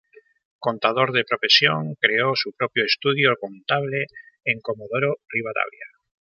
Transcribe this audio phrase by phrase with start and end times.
[0.65, 4.07] Contador de profesión, creó su propio estudio contable
[4.45, 5.85] en Comodoro Rivadavia.